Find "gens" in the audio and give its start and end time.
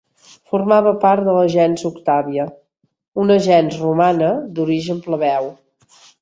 1.55-1.83, 3.49-3.77